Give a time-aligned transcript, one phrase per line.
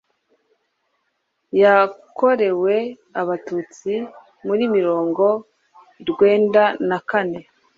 [1.61, 2.75] yakorewe
[3.21, 3.93] abatutsi
[4.45, 5.25] muri mirongo
[6.09, 7.39] rwenda na kane